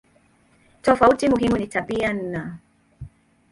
[0.81, 2.57] Tofauti muhimu ni tabia no.